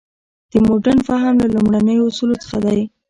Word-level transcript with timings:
د 0.51 0.53
مډرن 0.67 0.99
فهم 1.07 1.33
له 1.41 1.47
لومړنیو 1.55 2.07
اصولو 2.09 2.35
څخه 2.43 2.57
دی. 2.65 2.79